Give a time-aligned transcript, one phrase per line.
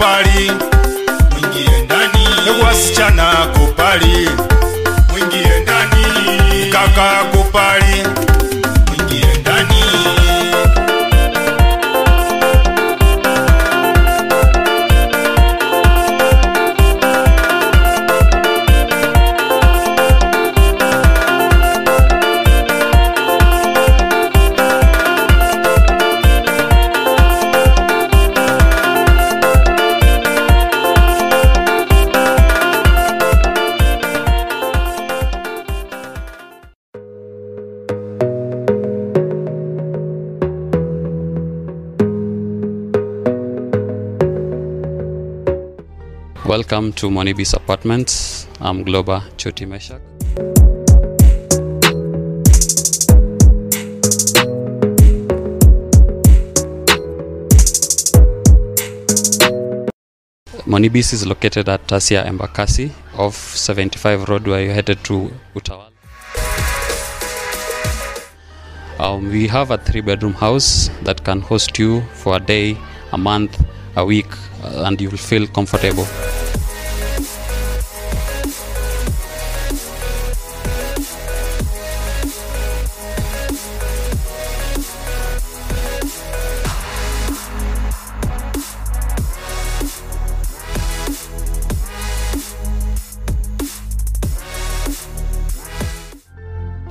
[0.00, 0.52] kupali.
[1.30, 2.28] Mwingie ndani.
[2.64, 4.30] Wasichana kupali.
[5.10, 6.70] Mwingie ndani.
[6.72, 7.24] Kaka
[47.00, 48.46] to Monibis Apartments.
[48.60, 50.00] I'm Globa Choti Meshak.
[60.66, 65.88] Monibis is located at Tasia Embakasi off 75 Road where you're headed to Utawala.
[68.98, 72.76] Um, we have a three bedroom house that can host you for a day,
[73.12, 73.64] a month,
[73.96, 74.30] a week,
[74.62, 76.06] uh, and you will feel comfortable.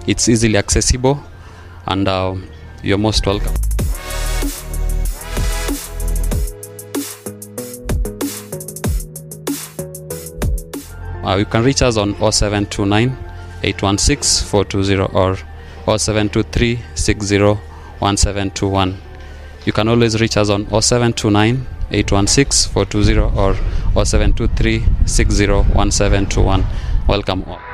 [0.09, 1.23] It's easily accessible,
[1.85, 2.35] and uh,
[2.81, 3.53] you're most welcome.
[11.23, 13.15] Uh, you can reach us on 0729
[13.61, 15.36] 816 420 or
[15.86, 18.98] 0723 601721.
[19.67, 23.53] You can always reach us on 0729 816 420 or
[24.03, 26.65] 0723 601721.
[27.08, 27.68] Welcome all.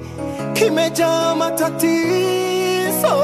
[0.53, 3.17] kimejaa matatizo.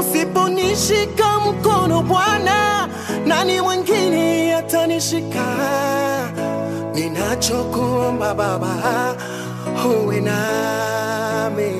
[0.00, 2.88] Usiponishika mkono Bwana,
[3.26, 5.44] nani mwingine atanishika?
[6.94, 9.14] Ninachokuomba Baba,
[9.86, 11.72] uwe nami.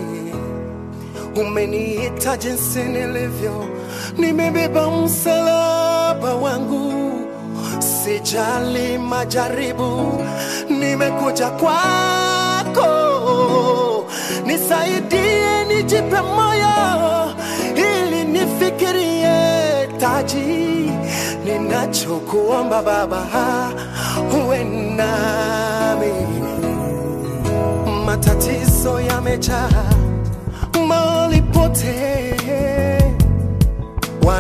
[1.41, 3.65] Umeniita jinsi nilivyo,
[4.19, 6.93] nimebeba msalaba wangu,
[7.79, 10.23] sijali majaribu,
[10.71, 12.91] nimekuja kwako,
[14.47, 16.71] nisaidie, nijipe moyo.
[17.77, 20.91] Ili nifikirie taji.
[21.45, 23.27] Ninachokuomba Baba,
[24.45, 26.13] uwe nami.
[28.07, 29.69] Matatizo yamejaa.
[30.89, 32.20] Mali pote,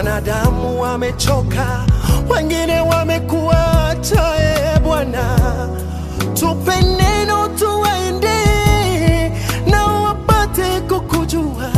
[0.04, 1.86] wanadamu wamechoka,
[2.30, 4.22] wengine wamekuacha.
[4.40, 5.38] E Bwana,
[6.34, 8.38] tupe neno tuwaende
[9.66, 11.70] na wapate kukujua.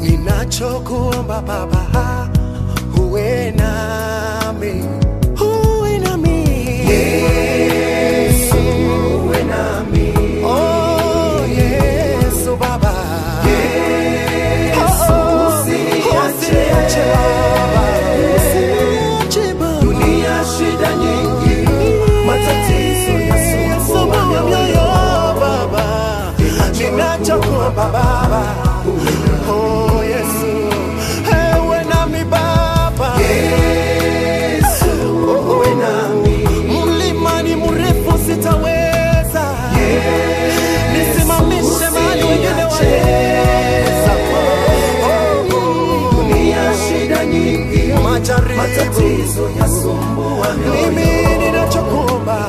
[0.00, 2.28] Ninachokuomba Baba,
[3.00, 4.84] uwe nami,
[27.88, 28.42] Baba.
[29.48, 30.52] Oh, Yesu.
[31.32, 33.16] Ewe nami Baba.
[34.62, 35.64] Oh.
[36.86, 39.44] Mlima ni mrefu sitaweza
[40.92, 44.14] nisimamishe mahali wengine waweza
[46.10, 47.92] dunia shida nyingi
[48.56, 52.48] matatizo yasumbua mimi ninachokuomba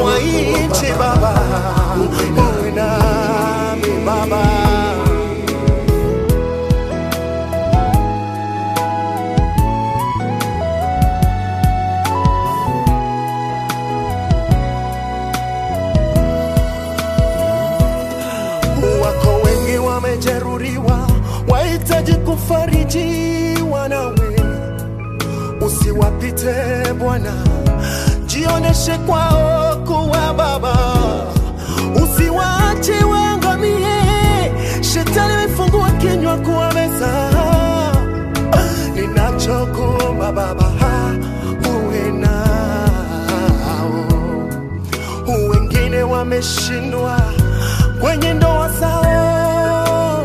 [0.00, 1.42] mwainchi baba
[4.04, 4.42] uwe
[19.02, 21.08] Wako wengi wamejeruhiwa,
[21.48, 24.40] wahitaji kufarijiwa nawe,
[25.66, 26.54] usiwapite
[26.98, 27.32] Bwana,
[28.26, 30.76] jioneshe kwao kuwa Baba,
[32.04, 33.04] usiwaache.
[35.56, 37.30] Shetani kinywa kuwa kuwameza.
[38.94, 40.72] Ninachokuomba Baba,
[41.70, 43.90] uwe nao
[45.50, 47.20] wengine wameshindwa
[48.00, 50.24] kwenye ndoa zao,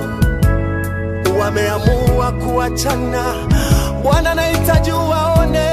[1.39, 3.23] wameamua kuachana.
[4.03, 5.69] Bwana, nahitaji uwaone,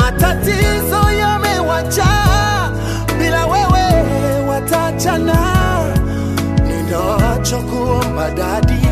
[0.00, 2.70] matatizo yamewajaa,
[3.18, 4.00] bila wewe
[4.48, 5.63] wataachana.
[7.54, 8.86] Ninachokuomba dadi,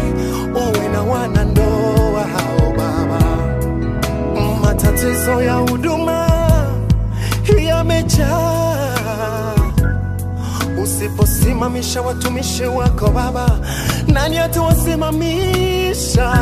[0.54, 3.20] uwe na wanandoa hao Baba,
[4.62, 6.28] matatizo ya huduma
[7.66, 9.54] yamejaa.
[10.82, 13.58] Usiposimamisha watumishi wako Baba,
[14.06, 16.32] nani atawasimamisha?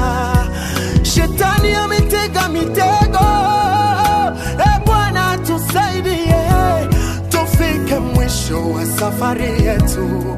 [1.02, 3.26] Shetani ametega mitego.
[4.58, 4.80] E
[5.46, 6.34] tusaidie
[7.28, 10.36] tufike mwisho wa safari yetu,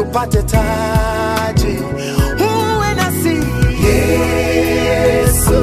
[0.00, 1.78] tupate taji.
[2.40, 3.36] Uwe nasi.
[3.86, 5.58] Yesu,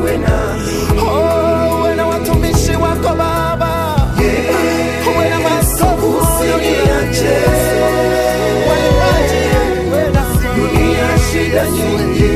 [0.00, 3.96] uwe nami Oh, uwe na watumishi wako Baba,
[5.14, 7.36] uwe na maaskofu usiniache,
[8.68, 9.42] waimbaji,
[9.88, 10.48] uwe nasi.
[10.56, 12.32] dunia shida nyingi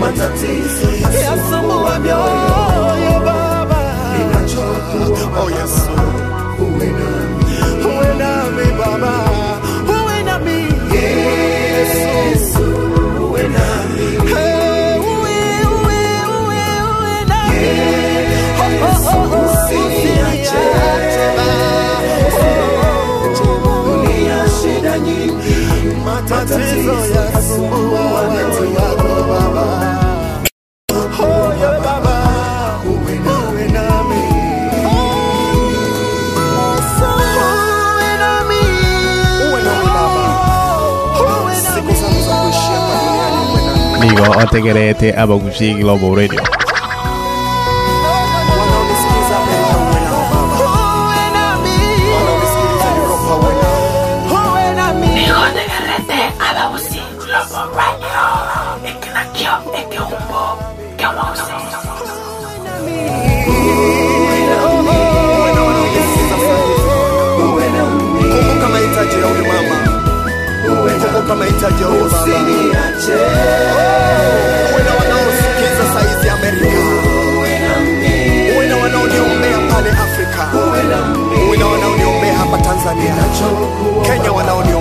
[0.00, 0.88] matatizo
[1.24, 3.80] Yasumbua mioyo Baba,
[4.18, 5.90] ninachokuomba oh Yesu,
[26.30, 26.92] matatizo
[27.34, 29.98] yasumbua watu wako Baba.
[44.00, 45.12] Digo, Ote Querete,
[45.74, 46.57] Global Radio.
[84.02, 84.80] Kenya wanaonio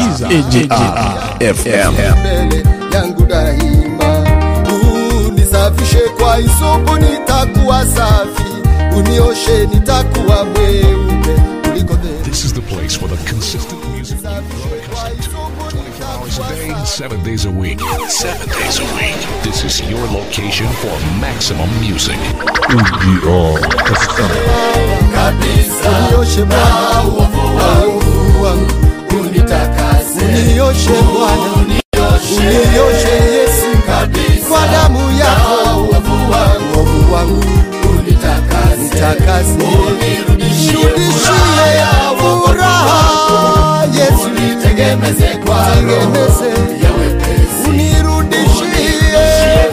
[0.00, 1.92] yangu unasikiza AJR FM.
[2.20, 4.24] mbele yangu daima
[5.28, 8.44] unisafishe kwa isopo nitakuwa safi
[8.96, 11.94] unioshe nitakuwa mweupe kuliko.
[12.24, 15.30] This is the place for the consistent music you love and listen to.
[15.68, 17.78] 24 hours a day, 7 days a week.
[18.08, 19.16] 7 days a week.
[19.42, 22.18] This is your location for maximum music.
[25.14, 27.56] kabisa unioshe Bwana uovu
[28.44, 30.24] wangu unitakase.
[30.24, 31.52] Unioshe Bwana.
[31.52, 33.14] Unioshe.
[33.34, 33.70] Yesu.
[33.86, 34.48] Kabisa.
[34.48, 35.80] Kwa damu yako.
[35.80, 36.76] Uovu wangu.
[36.76, 37.44] Uovu wangu.
[37.90, 38.82] Unitakase.
[38.82, 40.88] Nitakase unirudishie
[42.18, 44.28] furaha Yesu.
[44.28, 46.44] Nitegemeze kwa roho
[46.82, 47.68] ya wepesi.
[47.68, 49.26] Unirudishie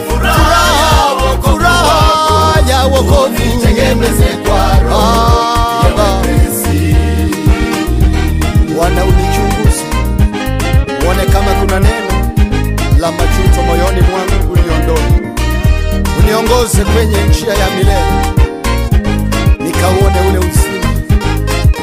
[0.09, 3.50] furaha furaha ya wokovu
[11.21, 12.31] uone kama kuna neno
[12.99, 15.33] la majuto moyoni mwangu, uliondoe,
[16.19, 18.35] uniongoze kwenye njia ya milele,
[19.59, 20.91] nikauone ule uzima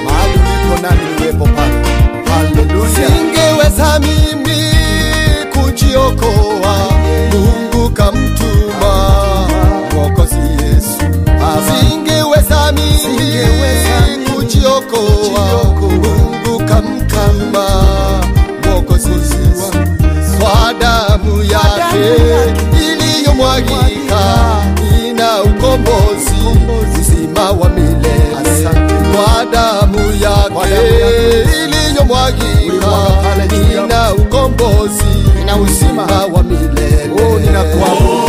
[0.04, 1.74] mahali ulipo, nami niwepo pale.
[2.30, 2.90] Haleluya!
[2.94, 4.72] Singeweza mimi
[5.52, 6.90] kujiokoa,
[7.32, 9.48] Mungu kamtuma
[9.94, 10.98] Mwokozi Yesu.
[11.80, 15.57] Singeweza mimi kujiokoa,
[22.92, 24.20] iliyomwagika
[25.08, 26.34] ina ukombozi
[26.98, 28.68] uzima wa milele.
[29.14, 30.84] Kwa damu yake
[31.64, 32.92] iliyomwagika
[33.84, 35.04] ina ukombozi
[35.42, 36.06] ina uzima.
[36.34, 37.10] wa milele.
[37.12, 38.27] Unioshe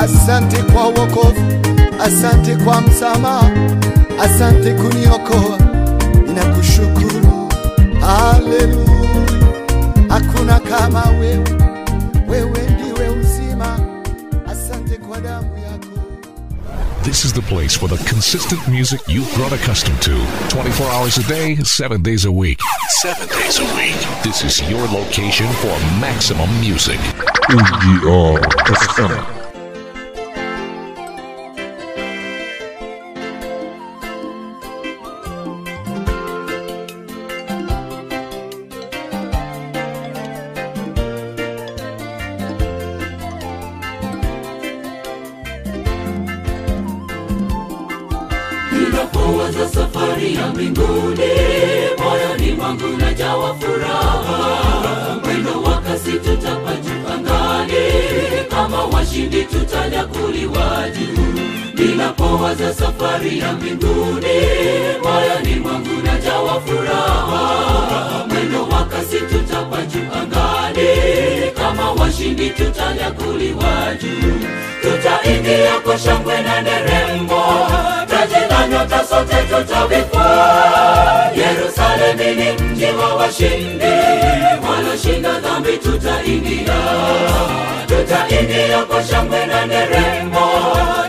[0.00, 1.42] asante kwa wokovu,
[2.00, 3.50] asante kwa msamaha,
[4.20, 5.58] asante kuniokoa,
[6.26, 7.48] ninakushukuru.
[8.00, 9.08] Haleluya,
[10.08, 11.44] hakuna kama wewe,
[12.28, 13.78] wewe ndiwe uzima.
[14.46, 15.88] Asante kwa damu yako.
[17.02, 20.10] This is the place for the consistent music you've grown accustomed to.
[20.56, 22.60] 24 hours a day, 7 days a week.
[23.02, 24.22] 7 days a week.
[24.22, 27.00] This is your location for maximum music.
[27.48, 29.37] EGR FM.
[83.40, 83.84] Wa washindi.
[84.68, 86.74] Waloshinda dhambi tutaingia.
[87.86, 90.48] Tutaingia kwa shangwe na nderemo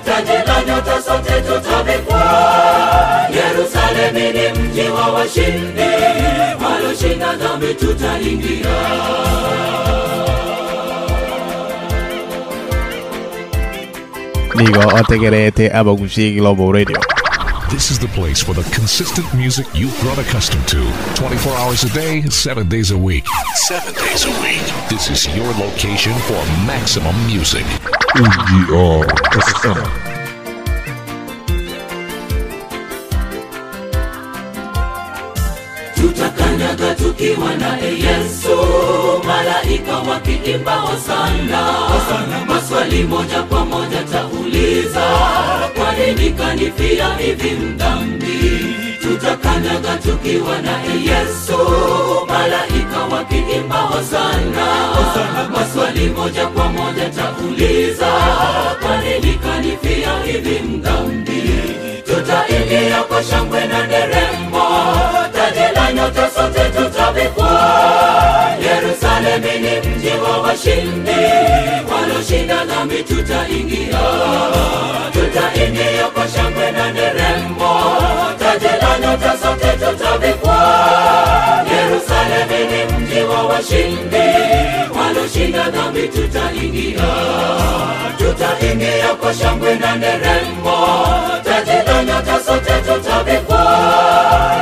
[0.05, 2.21] taji la nyota sote tutavikwa
[3.35, 5.89] yerusalemi ni mji wa washindi.
[6.65, 8.69] Waloshinda dhambi tutaingia.
[14.55, 16.97] Nigo otegerete abagushigi Global Radio.
[17.89, 20.93] This is the place for the consistent music you've grown accustomed to.
[21.15, 23.25] 24 hours a day, 7 days a week.
[23.67, 24.61] 7 days a week.
[24.91, 27.65] This is your location for maximum music.
[28.15, 30.08] EGR
[37.19, 38.57] Tukiwa naye yesu.
[39.27, 45.05] Malaika wakiimba hosana maswali moja kwa moja tauliza.
[45.75, 51.57] Kwa nini kanifia hivi mdhambi tutakanyaga tukiwa naye yesu.
[52.27, 54.67] Malaika wakiimba hosana
[55.51, 58.11] maswali moja kwa moja tauliza.
[58.81, 61.41] Kwa nini kanifia hivi mdhambi
[62.05, 64.28] tutaingia kwa shangwe na nderemo
[69.39, 71.11] yerusalemi ni mji wa washindi
[71.91, 73.99] waloshinda nami tutaingia
[75.13, 77.81] tutaingia kwa shangwe na nderemo
[78.39, 80.59] taji la nyota sote tutavikwa
[81.71, 84.27] Yerusalemu ni mji wa washindi
[84.99, 87.03] waloshinda nami tutaingia
[88.17, 90.77] tutaingia kwa shangwe na nderemo
[91.43, 93.48] taji la nyota sote tutavikwa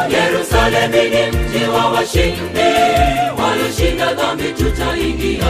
[0.09, 2.69] yerusalemi ni mji wa washindi.
[3.41, 5.43] Waloshinda dhambi tutaingia.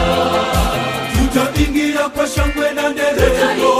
[1.34, 3.74] Tutaingia kwa shangwe na nderemo.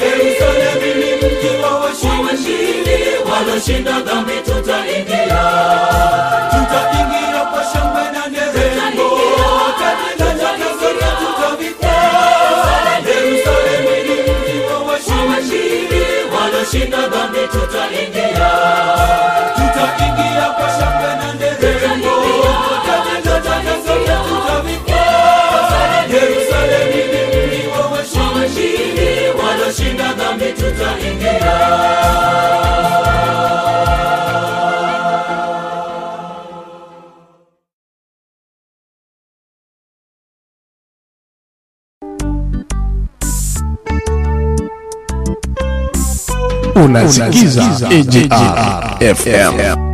[0.00, 2.98] Yerusalemu ni mji wa washindi.
[3.32, 5.42] Waloshinda dhambi tutaingia.
[6.50, 7.29] Tutaingia
[16.70, 19.59] kushinda dhambi tutaingia.
[46.90, 49.89] Una Giza, e de AFM.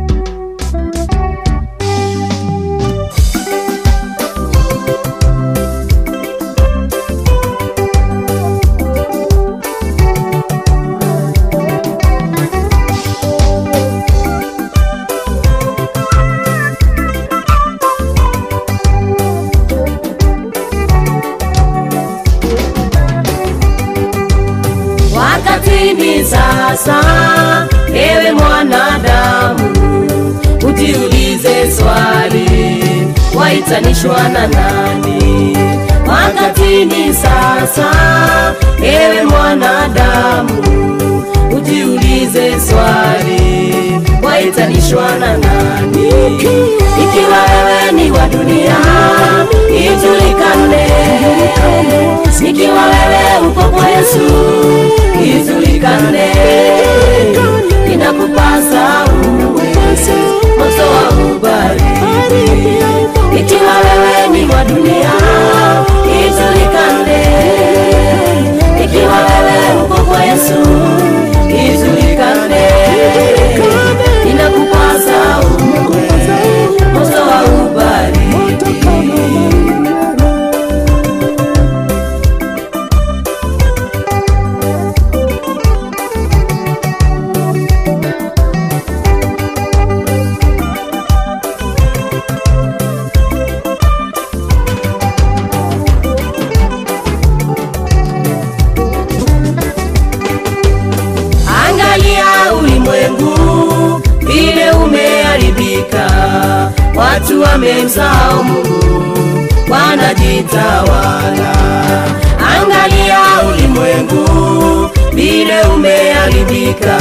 [116.41, 116.97] Umeharibika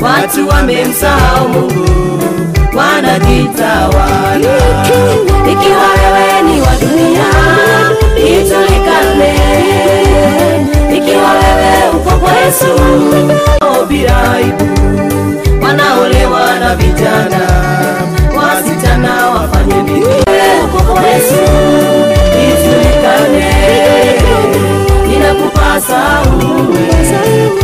[0.00, 1.88] watu wamemsahau mungu
[2.76, 4.58] wanajitawala
[5.52, 7.28] ikiwa wewe ni wa dunia
[8.16, 9.34] ijulikane
[10.96, 12.66] ikiwa wewe uko kwa yesu
[13.88, 14.38] bila
[15.62, 17.40] wanaolewa na vijana
[18.36, 21.34] wasichana wafanye Wewe uko kwa yesu
[22.42, 23.52] ijulikane
[25.16, 26.00] inakupasa
[26.36, 27.61] uwe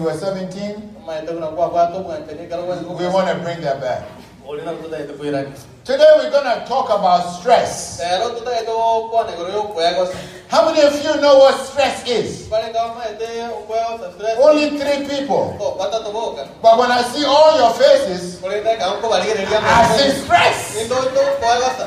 [0.00, 1.04] you were 17?
[1.06, 3.80] ma ito na kwa kwa to bwanje ni kala wangu We want to bring that
[3.80, 4.02] back.
[4.48, 5.44] olina kuta ito kuira
[5.84, 7.98] Today we're going to talk about stress.
[8.00, 8.72] pero tuta ito
[9.10, 10.08] kwa ne goro yo kwa go
[10.50, 12.48] How many of you know what stress is?
[12.48, 13.28] pale kama ma ite
[13.66, 15.54] kwa sa stress Only three people.
[15.58, 19.28] ko pata to boka But when I see all your faces, olina kama ko bali
[19.36, 20.56] ni dia I see stress.
[20.76, 21.86] ni to to kwa go sa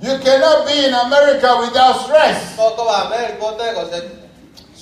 [0.00, 2.54] You cannot be in America without stress.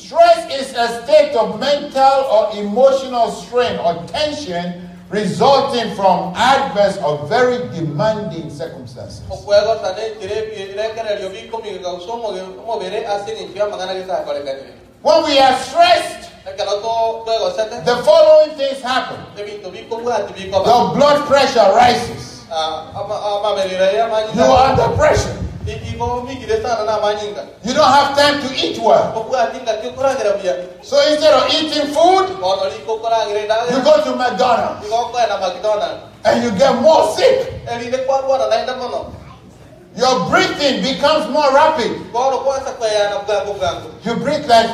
[0.06, 7.26] Stress is a state of mental or emotional strain or tension resulting from adverse or
[7.26, 9.22] very demanding circumstances.
[9.30, 12.22] o kwa go sa ne dire bi dire kare yo bi ko mi ga so
[12.22, 12.30] mo
[12.66, 14.70] mo bere asini fia magana ke sa ko le kani
[15.02, 16.90] When we are stressed, kala to
[17.26, 19.18] kwa go sa te the following things happen.
[19.34, 22.46] bi to bi ko bua ti bi ko ba Your blood pressure rises.
[22.50, 25.34] ah ama ama me dire ya ma You are under pressure.
[25.66, 27.42] Ibo mingi de sana na manyinga.
[27.64, 29.10] You don't have time to eat well.
[29.12, 30.54] Kokura tinga kikura ngira bia.
[30.82, 33.66] So instead of eating food, Kono li kokura ngira da.
[33.74, 36.02] you go to McDonald's Iko kwa na McDonald's.
[36.24, 37.50] and you get more sick.
[37.66, 39.12] Eli de kwa kwa na enda mono.
[39.96, 41.90] Your breathing becomes more rapid.
[42.12, 43.90] Kono kwa sa kwa ya na bwangu bwangu.
[44.04, 44.70] You breathe like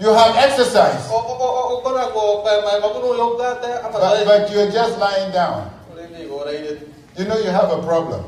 [0.00, 3.54] you have exercise, O o o o kona ko kwa ma ma kuno yo ga
[3.60, 5.68] te ama but, but you're just lying down.
[5.92, 6.80] Oli ni go rai de.
[7.16, 8.24] You know you have a problem.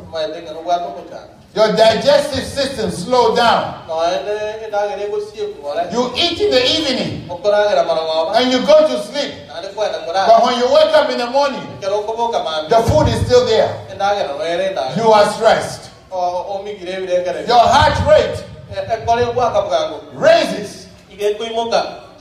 [1.56, 2.26] Ma tenga no wa to kucha.
[2.26, 3.86] Your digestive system slow down.
[3.88, 5.88] No ene ina gere go sie ko ora.
[5.92, 8.32] You eat in the evening Kokura ngira mara wa.
[8.34, 9.32] and you go to sleep.
[9.48, 12.44] Na de kwa na But when you wake up in the morning, Kero ko boka
[12.44, 12.68] ma.
[12.68, 13.86] the food is still there.
[13.90, 14.96] Ina gere no ere nda.
[14.96, 15.90] You are stressed.
[16.10, 17.46] O o mingi de de gere.
[17.46, 18.44] Your heart rate
[19.06, 20.00] kore kwa ka bwangu.
[20.14, 20.86] raises.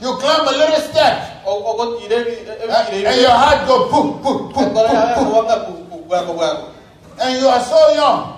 [0.00, 3.88] You climb a little step O o go tire bi and, and your heart go
[3.90, 6.72] boom, boom, boom, boom, boom.
[7.20, 8.35] And you are so young.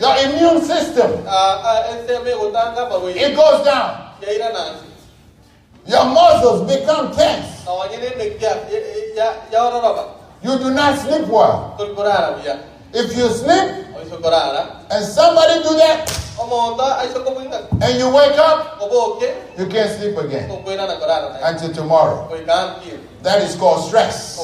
[0.00, 1.10] Your immune system,
[3.16, 3.90] it goes down.
[5.86, 7.46] Your muscles become tense.
[10.42, 11.74] You do not sleep well.
[12.92, 13.70] If you sleep
[14.90, 16.10] and somebody do that
[17.82, 18.78] and you wake up,
[19.58, 20.48] you can't sleep again
[21.42, 22.28] until tomorrow.
[23.26, 24.38] That is called stress.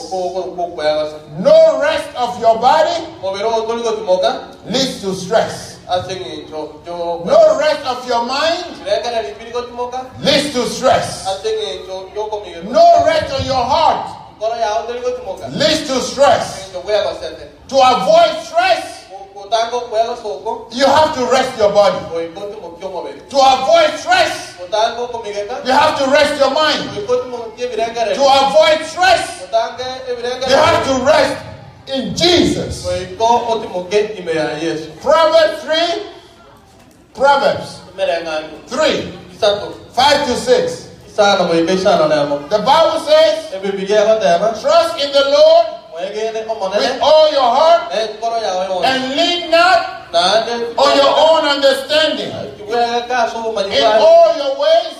[1.38, 2.99] No rest of your body
[4.66, 5.79] leads to stress.
[5.87, 8.64] No rest of your mind
[10.18, 11.25] leads to stress.
[12.64, 14.18] No rest of your heart
[15.53, 16.73] leads to stress.
[16.73, 19.02] To avoid stress,
[20.72, 21.98] you have to rest your body.
[23.31, 24.57] To avoid stress,
[25.64, 26.90] you have to rest your mind.
[28.14, 29.48] To avoid stress,
[30.48, 31.37] you have to rest
[31.88, 32.87] in Jesus.
[35.02, 35.74] Proverbs 3,
[37.14, 37.81] Proverbs
[38.68, 39.12] 3,
[39.92, 40.88] 5 to 6.
[41.16, 43.50] sana mweke sana nemo The Bible says,
[44.62, 47.83] trust in the Lord with all your heart
[48.20, 49.78] koro yawe yonse and lean not
[50.76, 52.28] on your own understanding.
[52.28, 54.94] In all your ways,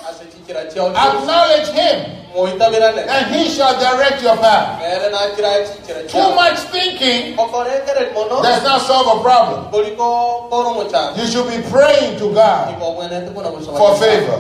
[0.79, 1.97] acknowledge Him,
[2.35, 4.81] and He shall direct your path.
[4.81, 9.71] mere nakira chikira Too much thinking does not solve a problem.
[9.71, 12.71] koliko koro muchana You should be praying to God.
[12.73, 14.39] ibo mwene tukuna musoma For favor.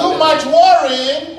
[0.00, 1.34] Too much worrying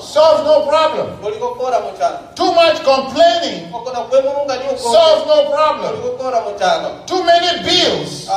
[0.00, 1.06] solves no problem.
[1.22, 5.92] koliko kora muchana Too much complaining okona kwemurunga ni uko solves no problem.
[5.92, 8.28] koliko kora muchana Too many bills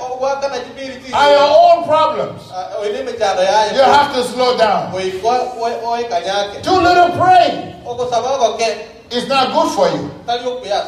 [0.00, 2.42] obwaka na kibiri ti are your own problems.
[2.82, 4.92] oine michano yaye You have to slow down.
[6.62, 7.74] Too little praying
[9.10, 10.10] is not good for you.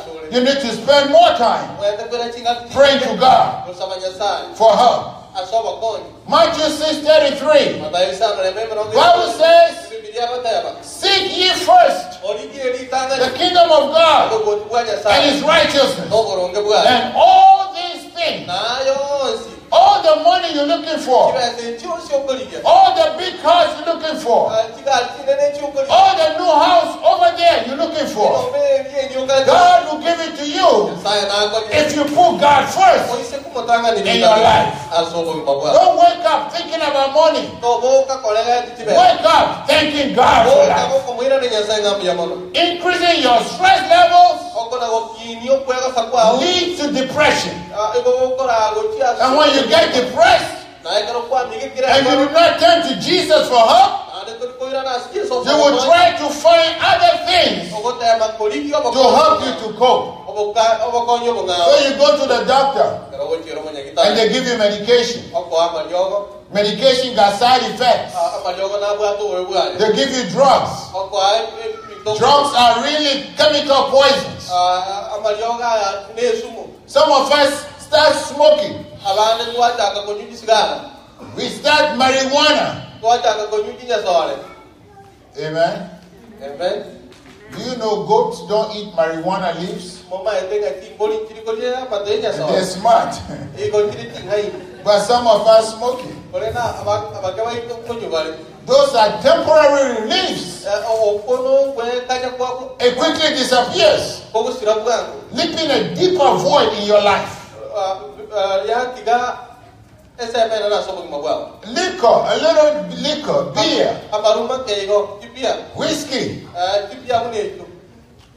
[0.04, 3.64] sule You need to spend more time wende kwera chinga praying to God
[4.56, 5.18] for help.
[5.80, 7.80] konyi Matthew 6:33.
[7.80, 9.74] matayo isano na meme ronge Bible says,
[10.82, 14.32] Seek ye first oliki eri tanga the kingdom of God
[15.06, 16.10] and his righteousness,
[16.88, 18.07] and all these
[18.46, 23.94] nayonsi all the money you're looking for, kibese kyosi okoliga all the big cars you're
[23.94, 24.50] looking for,
[25.54, 30.00] kyokoliga all the new house over there you're looking for, ombe eri enyoka God will
[30.00, 30.88] give it to you.
[31.72, 33.12] If you put God first.
[33.94, 34.72] ni In your life.
[34.90, 37.50] Don't wake up thinking about money.
[37.60, 40.94] toboka kolega titibe Wake up thanking God for life.
[40.96, 46.92] okamwira ni nyasaye ng'amuya mono Increasing your stress levels okona gokini okwega sakwao leads to
[46.92, 47.54] depression.
[49.20, 54.32] And when you get depressed and you do not turn to Jesus for help, ande
[54.38, 60.14] kulikoira nasikie so you will try to find other things to help you to cope.
[60.28, 65.22] So you go to the doctor kero gochiro monya and they give you medication.
[66.52, 68.14] Medication got side effects.
[68.14, 70.70] amaliogo nabwato wewe bwale They give you drugs.
[72.18, 74.50] Drugs are really chemical poisons.
[74.50, 78.84] amaliogo aya nesumu Some of us start smoking.
[79.06, 80.80] abane twachaka konyuji sigara
[81.36, 82.82] We start marijuana.
[85.38, 85.90] Amen.
[86.42, 86.84] amen
[87.56, 90.04] Do you know goats don't eat marijuana leaves?
[90.10, 93.14] mama etenga timboli kirikolia matenya And they're smart.
[93.58, 94.52] iko kiri tingai
[94.84, 96.14] but some of us smoking.
[96.32, 96.74] olena
[97.18, 98.34] abakawa iko konyo bale
[98.66, 100.66] Those are temporary reliefs.
[101.02, 104.20] okono kwe kanya kwako It quickly disappears,
[105.32, 107.37] leaving a deeper void in your life.
[108.66, 109.38] Lyatiga
[110.18, 116.46] esemena nasobo gima bwago Liquor, a little liquor, beer, amaruma keigo kipia whiskey,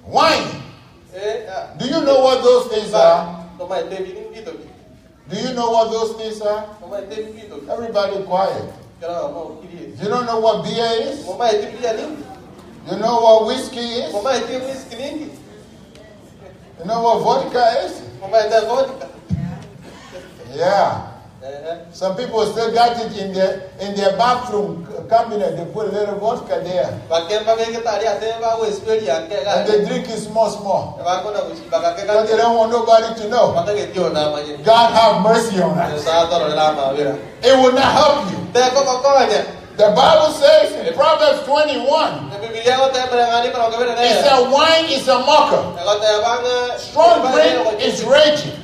[0.08, 0.62] wine.
[1.78, 3.46] Do you know what those things are?
[3.58, 4.68] toma etebi ni mbito ki
[5.30, 6.64] Do you know what those things are?
[6.80, 8.66] toma etebi mbito ki Everybody quiet.
[9.02, 11.26] You don't know what beer is?
[11.26, 12.26] ni
[12.92, 14.14] You know what whiskey is?
[14.14, 15.30] mama eti whisky ni
[16.80, 18.02] You know what vodka is?
[20.58, 21.08] Mama eti vodka Yeah.
[21.42, 21.78] Uh-huh.
[21.92, 25.58] Some people still got it in their in their bathroom cabinet.
[25.58, 27.02] They put a little vodka there.
[27.10, 31.02] bakemba geketari ate ba wesperi yanke And they drink it small, small.
[31.04, 33.54] But they don't want nobody to know.
[33.58, 36.04] bakagetiyo na manye God have mercy on us.
[36.06, 38.38] sa toro la mavira It will not help you.
[38.54, 43.98] te ko kokonya The Bible says in Proverbs 21, biblia ko te ngani pero ngabere
[43.98, 45.58] it said wine is a mocker.
[45.74, 48.62] ko te banga Strong drink is raging.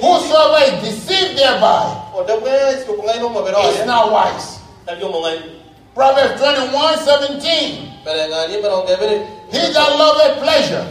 [0.00, 1.84] Whosoever is deceived thereby
[3.70, 4.58] is not wise.
[5.94, 7.88] Proverbs 21, 17.
[9.52, 10.86] He that loveth pleasure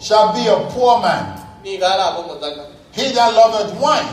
[0.00, 1.38] shall be a poor man.
[2.92, 4.08] He that loveth wine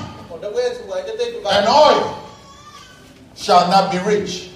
[1.51, 2.15] and oil
[3.35, 4.49] shall not be rich.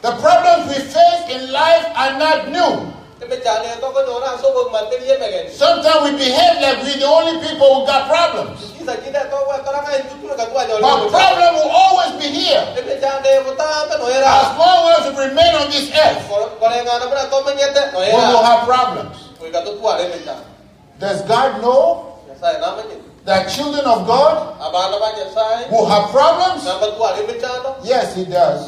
[0.00, 2.97] The problems we face in life are not new.
[5.58, 8.58] Sometimes we behave like we're the only people who got problems.
[10.80, 12.62] But the problem will always be here.
[14.28, 16.22] As long as we remain on this earth,
[18.00, 19.16] we will have problems.
[21.00, 22.04] Does God know
[23.26, 24.36] that children of God
[25.70, 26.64] will have problems?
[27.84, 28.60] Yes, He does.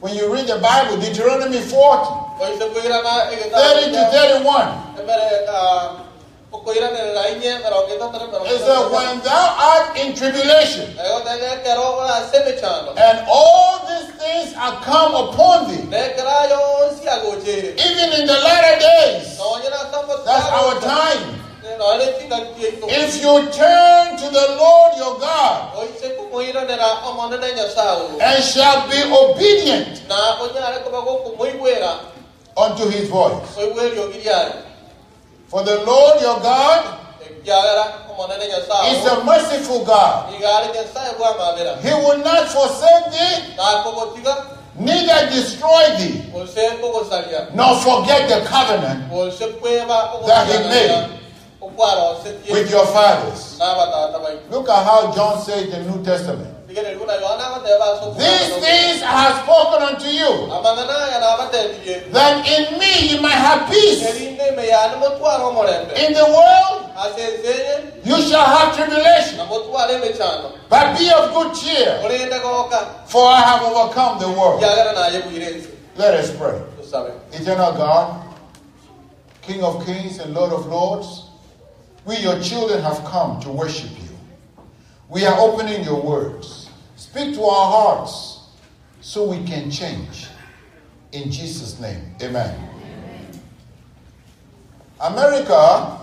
[0.00, 2.08] When you read the Bible, Deuteronomy 40,
[3.52, 4.68] 30 to 31,
[8.46, 10.86] it says, When thou art in tribulation,
[12.96, 15.84] and all these things are come upon thee,
[17.76, 19.38] even in the latter days,
[20.24, 21.49] that's our time.
[21.78, 26.08] No ere tinga tie to If you turn to the Lord your God o ise
[26.16, 31.36] ku moira nera omone ne nyasao and shall be obedient na onyare ko bago ku
[31.36, 31.98] moigwera
[32.56, 33.54] unto his voice.
[35.48, 36.98] For the Lord your God
[37.44, 40.34] yagara omone ne nyasao is a merciful God.
[40.34, 44.46] igare nyasaye bwa mabera He will not forsake thee, na ko botiga
[44.78, 50.12] neither destroy thee, o se ko go salia nor forget the covenant o se kwema
[50.14, 51.19] o That he made
[51.60, 53.58] o kwaro se tie with your fathers.
[53.58, 56.48] na bata tabai Look at how John says in the New Testament.
[56.68, 61.10] digere luna yohana ma te ba so These things I have spoken unto you, amangana
[61.12, 64.02] ya na ba te die that in me you might have peace.
[64.06, 66.86] erinde me ya no twaro morembe In the world
[68.04, 71.98] you shall have tribulation, na motware mechano but be of good cheer,
[73.06, 74.62] for I have overcome the world.
[74.62, 76.58] yagara na ye buirense Let us pray.
[77.32, 78.22] Eternal God,
[79.42, 81.29] King of kings and Lord of lords,
[82.04, 84.08] we, your children, have come to worship you.
[85.08, 86.70] We are opening your words.
[86.96, 88.40] Speak to our hearts
[89.00, 90.28] so we can change.
[91.12, 92.68] In Jesus' name, amen.
[95.00, 95.98] America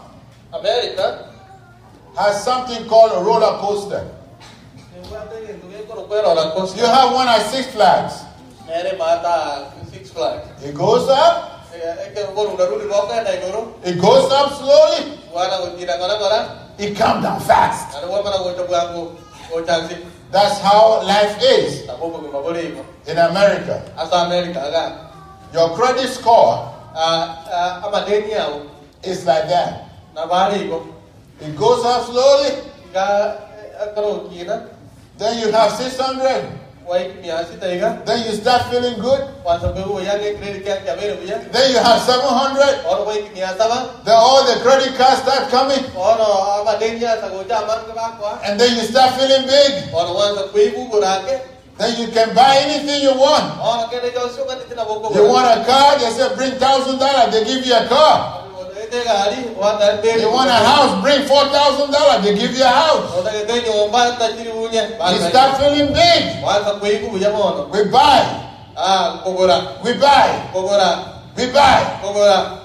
[0.54, 1.34] america
[2.18, 4.10] has something called a roller coaster.
[6.80, 8.24] You have one at Six Flags.
[8.70, 11.57] ere mata six flags It goes up,
[12.08, 16.40] eke goru narudi goka na igoro it goes up slowly, wana gotira ngora ngora
[16.78, 17.96] it comes down fast.
[17.98, 19.16] ana wa mana goto bwangu
[19.54, 19.96] o chansi
[20.30, 21.88] That's how life is.
[21.88, 23.80] Na bobo ko mabole iko in America.
[23.98, 24.84] asa america aga
[25.54, 26.68] Your credit score
[28.06, 28.62] deni yao
[29.04, 29.88] is like that.
[30.16, 30.84] na bari iko
[31.40, 32.50] It goes up slowly,
[32.94, 34.28] akaro
[35.18, 36.46] then you have 600,
[36.88, 40.96] wai kimia sita iga then you start feeling good, kwanza bebu yake credit yake ya
[40.96, 45.22] bere buya then you have 700, oro wai kimia saba then all the credit cards
[45.22, 48.84] start coming, oh, oro ama deni ya sa goja man ka kwa and then you
[48.84, 49.94] start feeling big.
[49.94, 51.40] oro wanza kuibu gorake
[51.78, 53.54] Then you can buy anything you want.
[53.62, 56.58] Oh, oro kene jo sio kati tina boko You want a car, they say bring
[56.58, 58.47] thousand dollars, they give you a car.
[58.88, 62.64] Ete gari wanda deni You want a house, bring four thousand dollars, they give you
[62.64, 63.12] a house.
[63.14, 64.82] oro ke deni omba tajiri unye
[65.14, 66.44] You start feeling big.
[66.44, 68.24] wanza kuibu buya mono We buy,
[68.78, 70.90] ah kogora we buy, kogora
[71.36, 71.80] we buy.
[72.02, 72.58] kogora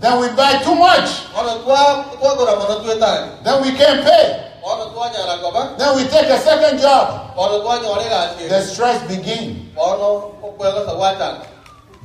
[0.00, 1.08] Then we buy too much.
[1.36, 4.26] oro twa twa gora mono tuetani Then we can't pay.
[4.62, 7.32] oro twa nyara koba Then we take a second job.
[7.36, 9.56] oro twa nyore ga The sie stress begins.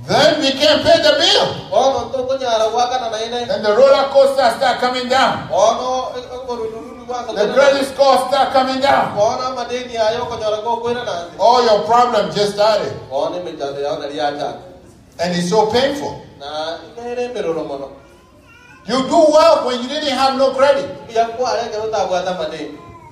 [0.08, 1.46] Then we can't pay the bill.
[1.72, 5.48] oro to ko nyara waka na ine Then the roller coaster start coming down.
[5.54, 6.12] oro
[6.50, 9.14] oro nuru waka The credit score start coming down.
[9.18, 12.94] oro madeni ayo ko nyara ko kwena na All your problems just started.
[13.12, 14.50] oro me chade ya na riacha
[15.22, 16.18] And it's so painful.
[16.42, 17.88] na ine meroro mono
[18.90, 20.90] You do well when you didn't have no credit.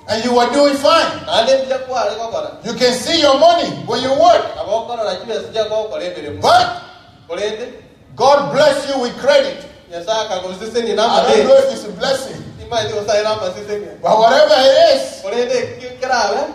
[0.09, 1.25] Biya kware ke uta gwata madeni And you were doing fine.
[1.25, 4.45] na le biya kware ko kora You can see your money when you work.
[4.57, 6.65] abo kora na chibe sija ko kore mere mo But
[8.15, 9.65] God bless you with credit.
[9.91, 12.41] nyasa ka ko sise ni na I don't know if it's a blessing.
[12.61, 15.21] ima ni usa ina ma sise ni But whatever it is,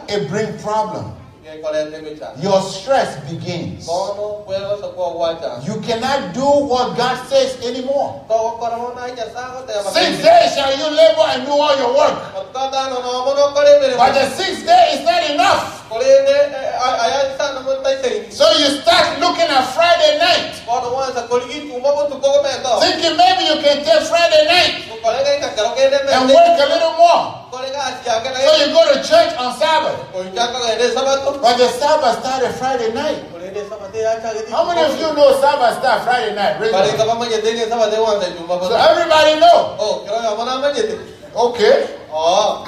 [0.09, 1.14] it brings problem.
[1.55, 3.87] Ke korende me cha Your stress begins.
[3.89, 8.27] oro kwela sa ko wacha You cannot do what God says anymore.
[8.27, 11.53] ko kora mo na nyasa ko te ma Six days shall you labor and do
[11.55, 12.19] all your work.
[12.55, 15.87] Kada no no mo no kore mere But the sixth day is not enough.
[15.91, 16.39] korende
[16.83, 20.91] aya sa na mo tai sei So you start looking at Friday night, ko no
[20.99, 24.91] wanza koligi tu mo tu ko me to thinking maybe you can take Friday night
[24.91, 27.44] ko kore ka karo ke de me and work a little more.
[27.55, 29.99] Kore ka asia ka So you go to church on Sabbath.
[30.11, 33.23] ko ja ka de sabato But the Sabbath started Friday night.
[33.31, 36.59] korende sabate ya cha ke How many of you know Sabbath start Friday night?
[36.59, 37.19] Raise pare your ka hand.
[37.23, 39.59] ma je de sabate wanza tu mo So everybody know.
[39.79, 40.95] oh kero ya mana ma je de
[41.35, 41.75] Okay.
[42.11, 42.63] oh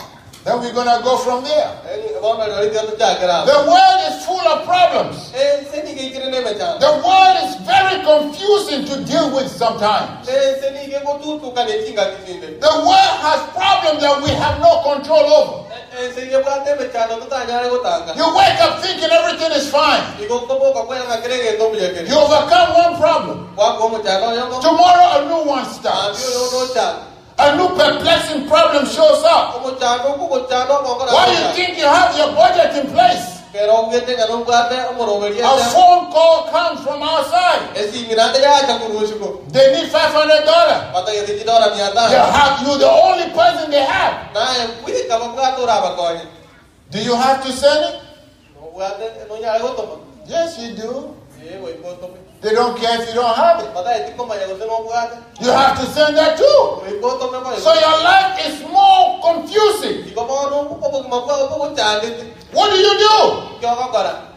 [0.47, 1.75] Then we're gonna go from there.
[1.91, 5.35] eni ko na ri ka cha kara The world is full of problems.
[5.35, 9.35] e se ni ke kire ne me cha The world is very confusing to deal
[9.35, 10.23] with sometimes.
[10.31, 13.99] e se ni ke ko tu tu ka ne tinga kitinde The world has problems
[14.07, 15.67] that we have no control over.
[15.99, 18.63] e se ni ko te me cha no ta nya re ko tanga You wake
[18.63, 20.07] up thinking everything is fine.
[20.15, 23.51] to You overcome one problem.
[23.59, 26.23] wa ko mo cha no yo ko Tomorrow a new one starts.
[26.79, 29.63] Ah, yo no cha A new perplexing problem shows up.
[29.63, 32.85] ko cha no ko cha no ko ko Why you think you have your budget
[32.85, 33.35] in place?
[33.53, 37.73] pero que tenga no guarde o moro vería A phone call comes from outside.
[37.75, 40.93] es si mira te ya cha kuru shiko They need $500.
[40.93, 44.33] pata que te quita la You mierda have, you're the only person they have.
[44.35, 44.45] na
[44.85, 46.25] puide ka ba ka to ra ba ko ni
[46.91, 47.97] Do you have to send it?
[48.61, 49.85] no guarde no ya algo to
[50.27, 51.15] Yes, you do.
[52.43, 53.75] Voy ko to They don't care if you don't have it.
[53.75, 55.17] Bataye tikomanya gose nobwate.
[55.41, 56.83] You have to send that too.
[57.61, 60.05] So your life is more confusing.
[60.13, 62.25] Ikomono obugima bwawe bugutandite.
[62.53, 63.43] What do you do?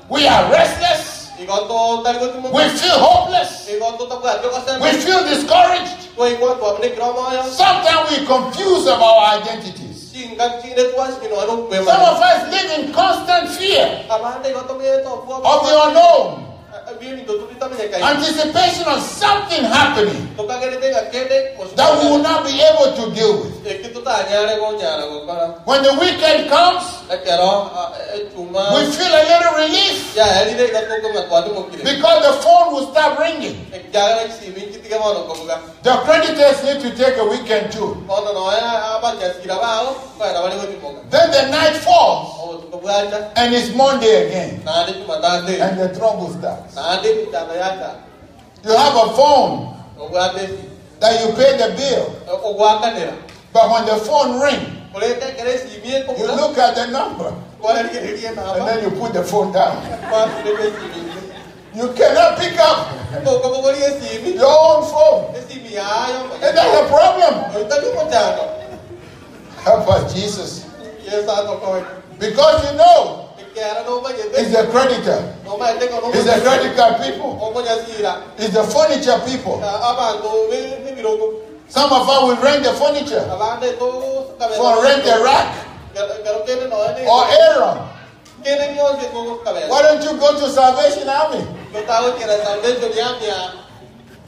[0.09, 1.29] We are restless.
[1.39, 2.51] Ikoto tari gotimo.
[2.51, 3.69] We feel hopeless.
[3.69, 4.85] Ikoto tabwate okasema.
[4.85, 6.09] We feel discouraged.
[6.17, 7.43] Oikoto abunekira omoyo.
[7.43, 10.11] Sometimes we confuse about our identities.
[10.13, 11.85] Chinga chinde twashikino ano kwema.
[11.91, 15.41] Some of us live in constant fear Abande ikoto meto obwo.
[15.45, 16.48] of the unknown,
[18.11, 20.21] anticipation of something happening
[21.75, 23.53] that we will not be able to deal with.
[25.65, 26.83] When the weekend comes,
[28.75, 29.97] we feel a little relief
[31.83, 33.57] because the phone will start ringing.
[35.83, 37.89] The creditors need to take a weekend too.
[41.09, 42.27] Then the night falls
[43.35, 44.61] and it's Monday again,
[45.61, 46.73] and the trouble starts.
[46.89, 48.01] Nade kitana yaka.
[48.65, 49.75] You have a phone
[50.99, 52.15] that you pay the bill,
[53.53, 57.31] but when the phone rings, Kuleta keresi imie you look at the number
[57.61, 59.77] Kwa ngererie na and then you put the phone down.
[60.09, 61.11] Kwa kuleta simi.
[61.75, 62.89] You cannot pick up
[63.23, 64.33] Koko bogori simi.
[64.33, 67.33] your own phone, and that's a problem.
[69.63, 70.65] Help us, Jesus,
[71.05, 71.83] Yes ato koi.
[72.19, 73.28] because you know Kera no ba
[73.61, 76.13] it's the creditor, No ma yete kono.
[76.15, 77.53] it's the credit card people,
[78.37, 79.59] it's the furniture people.
[79.59, 80.59] Abantu be
[80.95, 81.41] be birogo.
[81.67, 83.21] Some of us will rent the furniture
[84.57, 87.05] for rent a rack Kero kene no ene.
[87.07, 87.77] or Aaron.
[88.43, 89.69] Kene nyo se ko kabela.
[89.69, 91.39] Why don't you go to Salvation Army
[91.73, 93.53] Yo tawo kera salvation ya mia.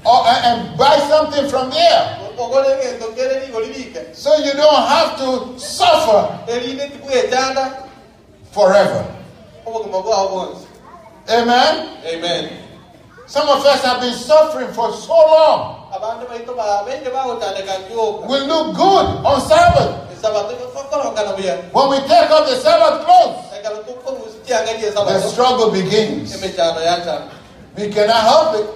[0.06, 4.14] or, and, and buy something from there Ogole ke to kere ni golibike.
[4.16, 7.88] so you don't have to suffer Eri ne tipu janda.
[8.52, 9.06] forever?
[9.66, 10.66] Omo ko mo once.
[11.30, 12.02] Amen.
[12.06, 12.44] Amen.
[13.28, 15.88] Some of us have been suffering for so long.
[15.92, 18.26] Abande ba ito ba be ba o tande kan yo.
[18.28, 20.12] We look good on Sabbath.
[20.22, 25.20] When we take off the Sabbath clothes, Ay karo to ko musi anga di the
[25.26, 26.36] struggle begins.
[26.38, 27.16] Eme jana ya ta.
[27.78, 28.68] We cannot help it.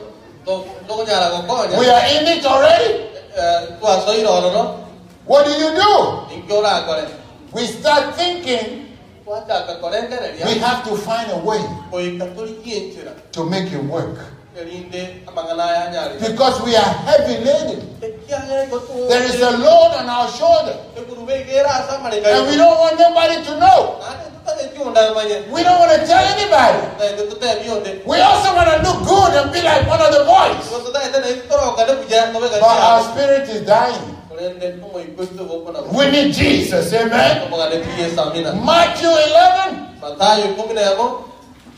[0.46, 3.14] To to nyara ko ko We are in it already.
[3.38, 4.90] Eh to aso iro no.
[5.26, 5.94] What do you do?
[6.34, 7.06] Inkora ko le.
[7.54, 8.85] We start thinking
[9.26, 11.60] Wa ta ka ko le kere we have to find a way
[11.92, 13.12] Ko ikatoli kienchira.
[13.32, 14.18] to make it work
[14.56, 16.20] Erinde amangana ya nyari.
[16.32, 17.82] because we are heavy laden.
[18.00, 19.08] Ekianya ko to.
[19.12, 22.96] There is a load on our shoulder, Ekurube gera sa mare and we don't want
[22.96, 24.00] nobody to know.
[24.00, 25.44] Ane tutale kiunda manye.
[25.52, 26.80] We don't want to tell anybody.
[26.96, 28.06] Na ito tuta bionde.
[28.08, 30.64] We also want to look good and be like one of the boys.
[30.72, 34.15] Ko tuta ita na ito ro kada buja no be But our spirit is dying.
[34.36, 35.80] Kolende tumo ikusto ko na.
[35.96, 37.48] We need Jesus, amen.
[37.48, 38.52] Ko kada piye samina.
[38.52, 41.24] Matthew 11, Matayo 11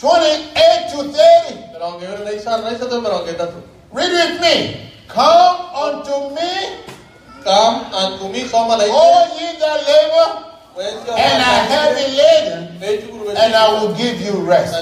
[0.02, 1.70] 28 to 30.
[1.74, 3.62] Pero que na isa na isa to pero que tato.
[3.94, 4.90] Read with me.
[5.06, 6.82] Come unto me,
[7.46, 10.30] Come unto me la all ye that labor
[10.78, 14.74] and are heavy laden, and I will give you rest.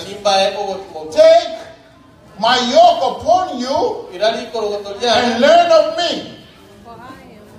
[1.11, 1.59] Take
[2.39, 6.35] my yoke upon you and learn of me.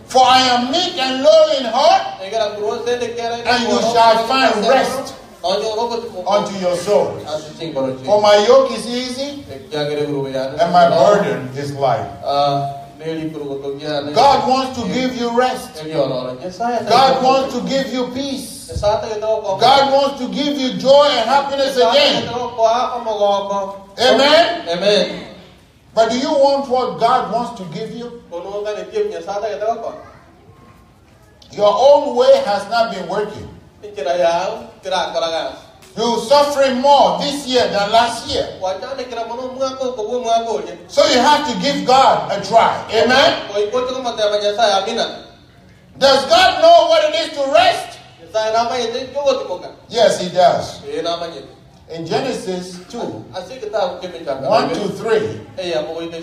[0.08, 2.02] For I am meek and lowly in heart,
[3.46, 5.14] and you shall find rest
[6.26, 7.22] unto your souls.
[8.06, 9.44] For my yoke is easy
[10.60, 12.06] and my burden is light.
[14.14, 15.70] God wants to give you rest.
[16.88, 18.68] God wants to give you peace.
[19.60, 22.24] God wants to give you joy and happiness again.
[23.98, 24.68] Amen.
[24.68, 25.35] Amen.
[25.96, 28.22] But do you want what God wants to give you?
[31.52, 33.48] Your own way has not been working.
[35.96, 38.46] You're suffering more this year than last year.
[40.88, 42.72] So you have to give God a try.
[42.92, 43.32] Amen.
[45.98, 47.98] Does God know what it is to rest?
[49.88, 50.64] Yes, He does.
[51.88, 53.24] In Genesis 2
[54.50, 55.40] 1 to 3,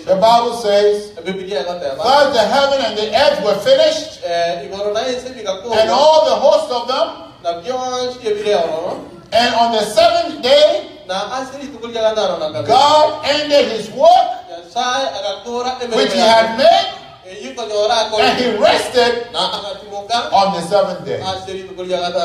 [0.04, 0.96] the Bible says,
[2.04, 4.20] Thus the heaven and the earth were finished,
[5.80, 7.08] and all the host of them.
[9.32, 10.82] And on the seventh day,
[12.66, 14.28] God ended his work
[15.96, 16.88] which he had made,
[18.20, 19.12] and he rested
[20.32, 21.20] on the seventh day.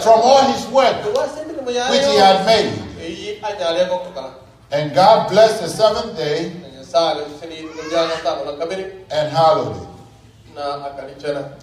[0.04, 0.96] From all his work
[1.92, 2.72] which he had made.
[4.72, 6.51] And God blessed the seventh day
[9.12, 9.88] and hallowed it.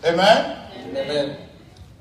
[0.05, 0.57] Amen?
[0.97, 1.37] Amen.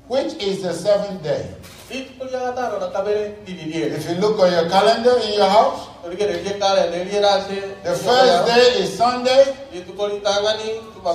[0.08, 1.46] Which is the seventh day?
[1.90, 5.48] ituko rĩa gatano na kabere ndini rĩrĩ If you look on your calendar in your
[5.50, 9.44] house, tũrigererie kalenda ĩrĩa ĩrace the first day is Sunday,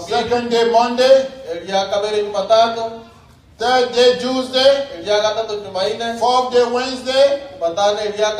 [0.08, 1.26] second day Monday,
[1.68, 2.84] rĩa kabere jumatatu
[3.62, 4.72] third day Tuesday,
[5.06, 7.26] rĩa gatatũ jumaine fourth day Wednesday,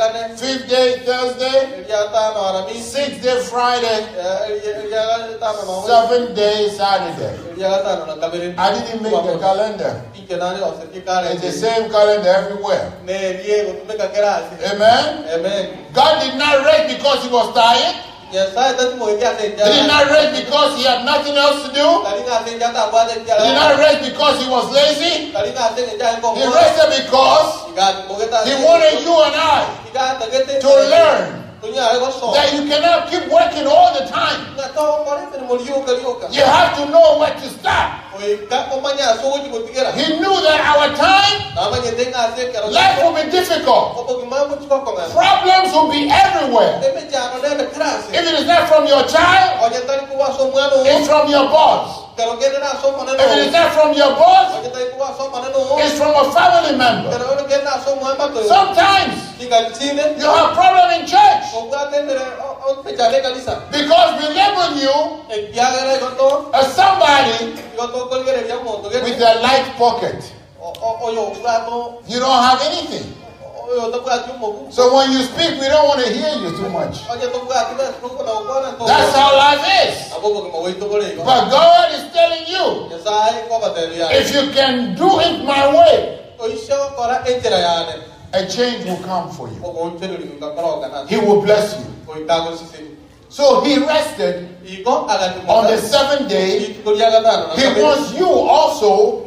[0.00, 1.58] kane fifth day Thursday,
[1.88, 3.98] rĩa tano aramisi sixth day Friday,
[4.90, 7.34] rĩa gatano na seventh day Saturday.
[7.56, 9.94] rĩa gatano na kabere I didn't make the calendar.
[10.18, 11.02] inke nani osetie
[11.32, 12.92] It's the same calendar everywhere.
[14.72, 15.06] Amen.
[15.34, 18.11] amen God did not rest because he was tired.
[18.78, 21.88] Tatimũgĩkia He did not rest because he had nothing else to do.
[23.42, 25.14] He did not rest because he was lazy.
[26.36, 27.48] He rested because
[28.48, 29.62] he wanted you and I
[30.60, 31.41] to learn
[32.34, 34.40] that you cannot keep working all the time.
[36.32, 37.88] You have to know when to stop.
[39.96, 41.38] He knew that our time,
[42.72, 43.84] life will be difficult.
[45.14, 46.80] Problems will be everywhere.
[48.12, 49.50] If it is not from your child,
[50.86, 52.01] it's from your boss.
[53.14, 54.48] If it is not from your boss,
[55.84, 57.10] it's from a family member.
[58.48, 59.14] Sometimes
[60.20, 61.42] you have problem in church.
[63.72, 64.96] because we label you
[66.52, 67.32] as somebody
[69.04, 70.18] with a light pocket.
[72.08, 73.06] You don't have anything.
[74.72, 76.96] So when you speak, we don't want to hear you too much.
[78.86, 80.12] That's how life is.
[81.24, 82.88] But God is telling you,
[84.20, 86.18] if you can do it my way,
[88.32, 89.60] a change will come for you.
[91.08, 91.86] He will bless you.
[93.28, 94.48] So he rested
[95.48, 96.58] on the seventh day.
[97.56, 99.22] He wants you also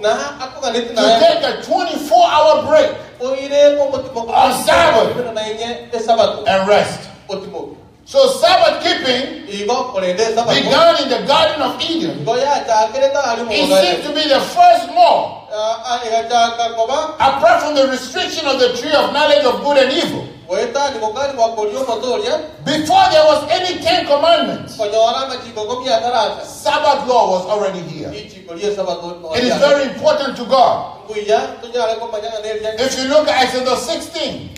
[0.95, 2.89] to take a 24 hour break
[4.19, 5.15] on Sabbath
[6.47, 6.99] and rest.
[8.07, 9.47] So Sabbath keeping
[10.63, 12.25] began in the Garden of Eden.
[13.51, 15.41] It seems to be the first law,
[17.19, 20.23] apart from the restriction of the tree of knowledge of good and evil.
[22.65, 24.77] Before there was any Ten Commandments,
[26.45, 28.09] Sabbath law was already here.
[29.37, 30.94] It is very important to God.
[32.79, 34.49] If you look at Exodus 16,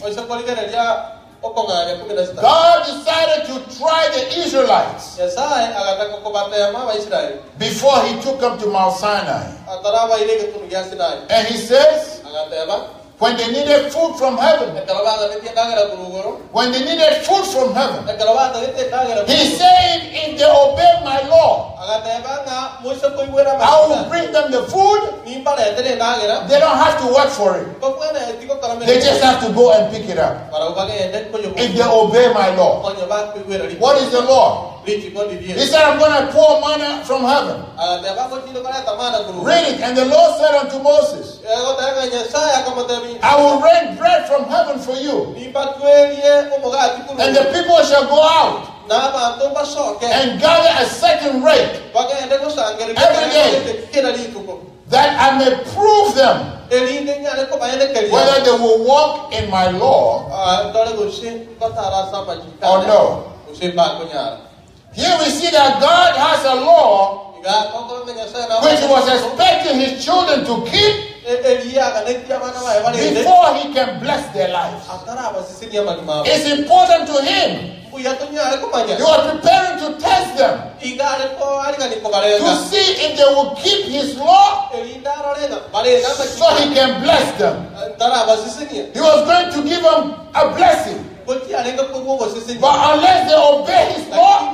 [2.42, 5.18] God decided to try the Israelites
[7.60, 9.44] before he took them to Mount Sinai.
[11.30, 12.22] And he says,
[13.20, 14.70] when they needed food from heaven,
[16.54, 18.06] when they needed food from heaven,
[19.28, 21.74] he said, if they obey my law,
[23.66, 25.02] I will bring them the food.
[26.48, 27.68] They don't have to work for it.
[28.86, 30.36] They just have to go and pick it up.
[31.66, 32.74] If they obey my law.
[33.82, 34.77] What is the law?
[35.60, 37.58] He said, I'm going to pour manna from heaven.
[39.46, 39.82] Read it.
[39.84, 41.40] And the Lord said unto Moses,
[43.22, 45.34] I will rain bread from heaven for you.
[47.20, 48.62] And the people shall go out
[50.14, 51.70] and gather a certain rate
[52.96, 53.52] every day
[54.90, 56.38] that I may prove them
[58.12, 60.28] whether they will walk in my law
[62.72, 63.24] or no.
[64.98, 67.24] Here we see that God has a law
[68.62, 70.94] which he was expecting his children to keep
[73.14, 74.84] before he can bless their lives.
[76.26, 77.52] It's important to him.
[79.00, 80.54] You are preparing to test them
[82.38, 84.70] to see if they will keep his law
[86.40, 87.56] so he can bless them.
[88.94, 91.00] He was going to give them a blessing.
[92.62, 94.52] But unless they obey his law,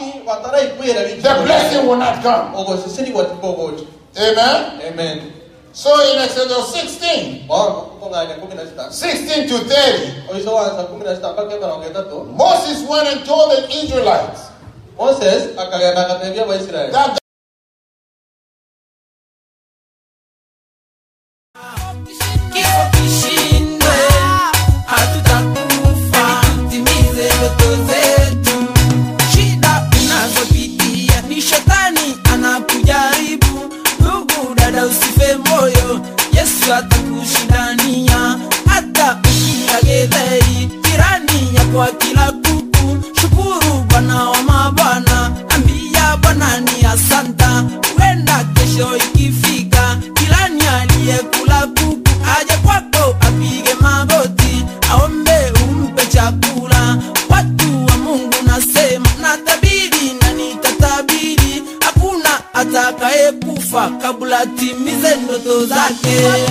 [1.21, 2.53] the blessing will not come.
[4.17, 4.82] Amen.
[4.88, 5.32] Amen.
[5.74, 7.45] So in Exodus 16,
[8.91, 10.30] 16 to 30,
[12.38, 14.41] Moses went and told the Israelites
[14.97, 17.17] Moses akagenda akatembia Waisraeli that
[41.74, 42.97] kwa kila kuku.
[43.21, 47.63] Shukuru Bwana wa mabwana, ambia Bwana ni asanta.
[47.97, 50.49] Huenda kesho ikifika, kila
[50.82, 52.09] aliyekula kuku
[52.39, 56.97] aje kwako apige magoti, aombe umpe chakula.
[57.30, 66.43] Watu wa Mungu nasema, natabiri na nitatabiri, hakuna atakaye kufa kabla timize ndoto zake.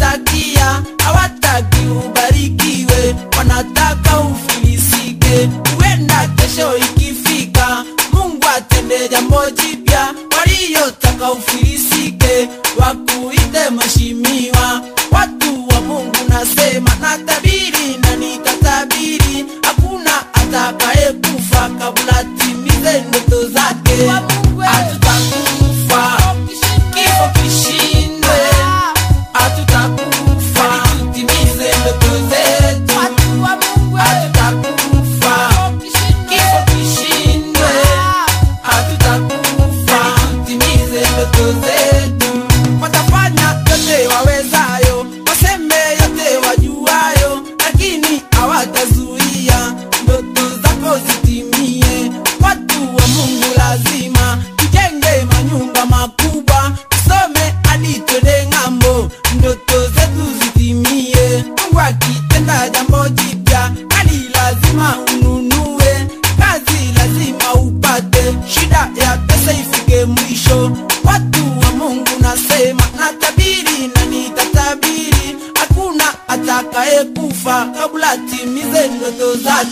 [0.00, 5.48] wanakutakia hawataki ubarikiwe, wanataka ufilisike.
[5.76, 14.82] Huenda kesho ikifika, Mungu atende jambo jipya, waliyotaka ufilisike, wakuite mheshimiwa.
[15.10, 24.10] Watu wa Mungu nasema, na tabiri na nitatabiri, hakuna atakaye kufa kabla timize ndoto zake.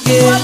[0.06, 0.43] yeah.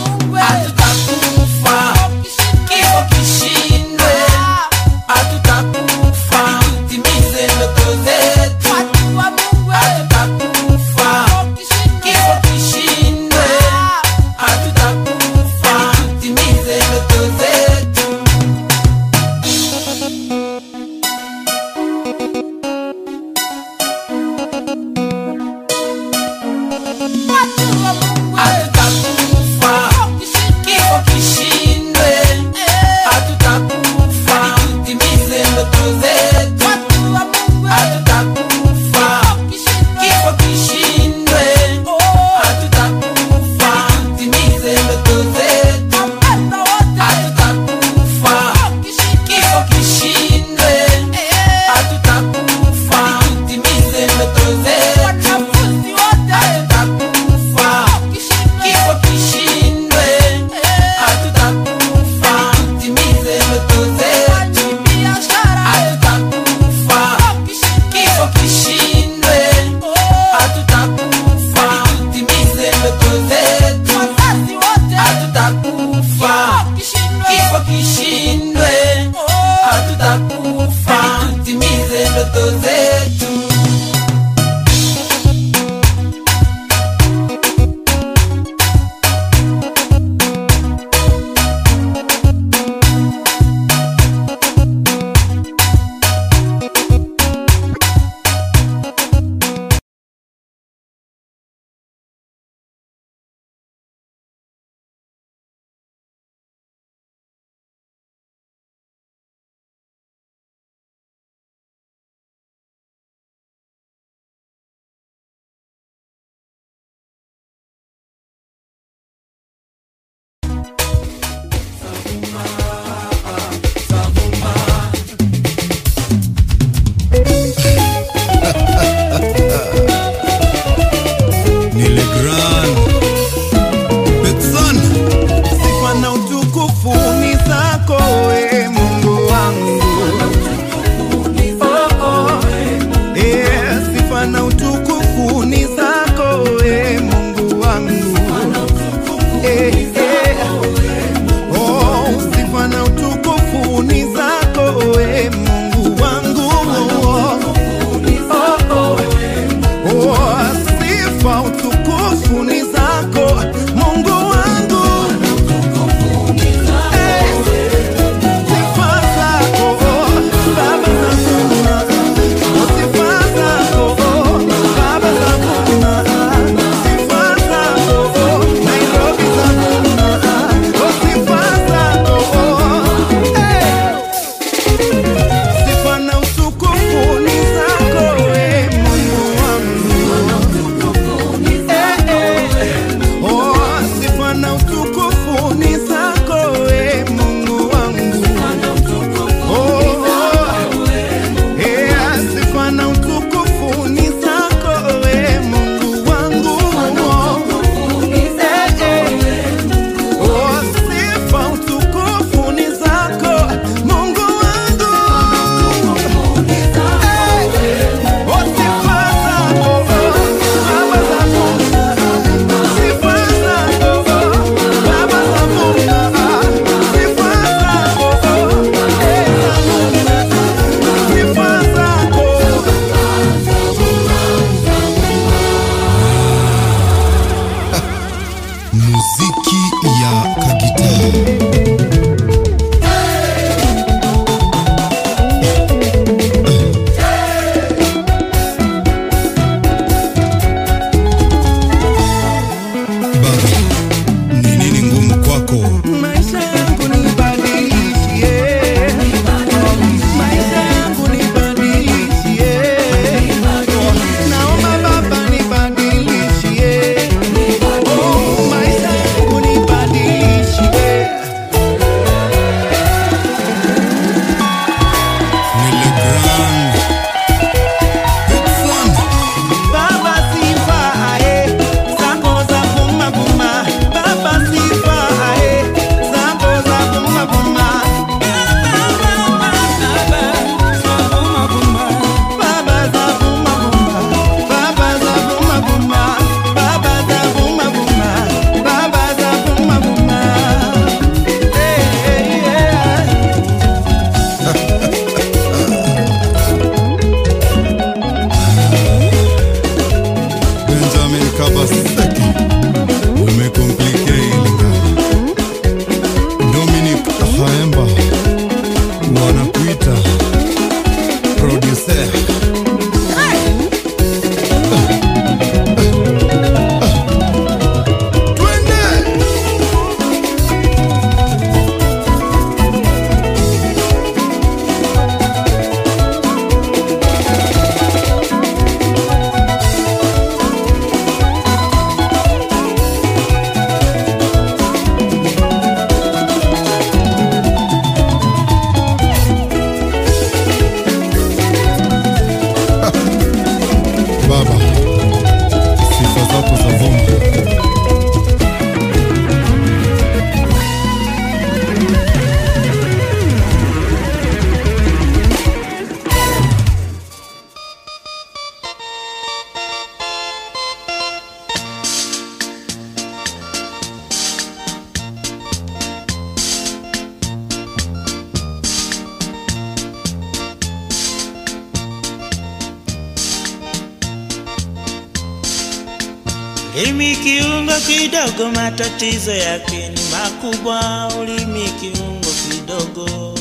[388.40, 391.08] Kidogo, matatizo yake ni makubwa.
[391.20, 393.34] Ulimi kiungo kidogo,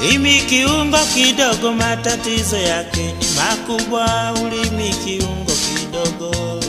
[0.00, 4.32] ulimi kiungo kidogo, matatizo yake ni makubwa.
[4.42, 6.60] Ulimi kiungo kidogo,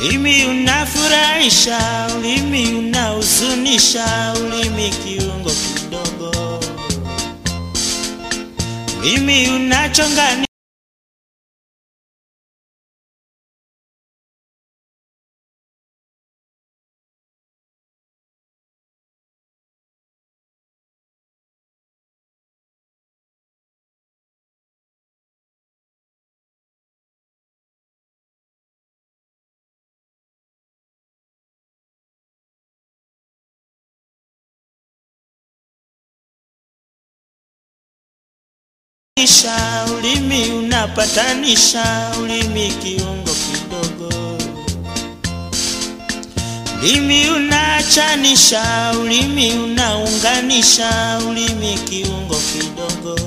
[0.00, 1.78] ulimi unafurahisha,
[2.18, 4.34] ulimi unahuzunisha.
[4.44, 6.60] Ulimi kiungo kidogo,
[9.02, 10.46] ulimi unachongani
[39.20, 44.38] Isha, ulimi unapatanisha, ulimi kiungo kidogo.
[46.82, 53.18] Ulimi unaachanisha, ulimi unaunganisha, ulimi kiungo kidogo.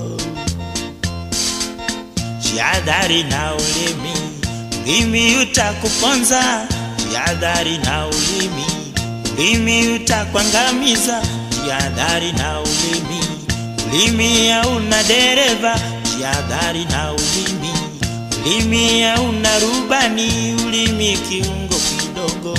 [2.39, 4.13] Jihadhari na ulimi,
[4.83, 6.67] ulimi utakuponza.
[7.09, 8.65] Jihadhari na ulimi,
[9.37, 11.21] ulimi utakuangamiza.
[11.63, 13.26] Jihadhari na ulimi,
[13.91, 15.73] ulimi hauna dereva.
[16.17, 17.73] Jihadhari na ulimi,
[18.45, 20.55] ulimi hauna rubani.
[20.67, 22.53] Ulimi kiungo kidogo.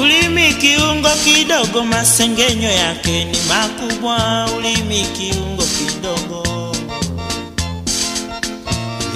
[0.00, 4.48] Ulimi kiungo kidogo, masengenyo yake ni makubwa.
[4.58, 6.42] Ulimi kiungo kidogo,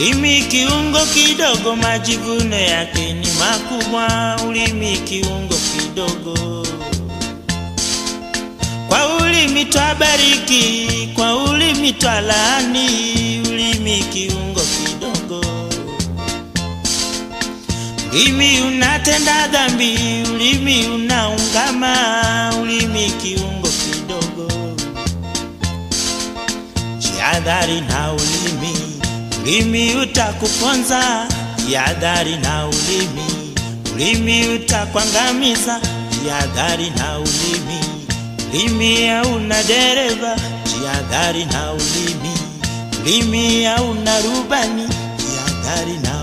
[0.00, 4.36] ulimi kiungo kidogo, majivuno yake ni makubwa.
[4.48, 6.66] Ulimi kiungo kidogo,
[8.88, 12.88] kwa ulimi twabariki, kwa ulimi twalaani.
[13.48, 15.44] Ulimi kiungo kidogo
[18.12, 19.98] Ulimi unatenda dhambi,
[20.34, 21.94] ulimi unaungama,
[22.62, 24.48] ulimi kiungo kidogo.
[26.98, 28.49] Jihadhari na ulimi,
[29.42, 31.26] ulimi utakuponza.
[31.68, 33.54] Jihadhari na ulimi,
[33.94, 35.80] ulimi utakuangamiza.
[36.22, 37.80] Jihadhari na ulimi,
[38.52, 40.36] ulimi hauna dereva.
[40.64, 42.34] Jihadhari na ulimi,
[43.02, 44.88] ulimi hauna rubani.
[45.18, 46.19] Jihadhari na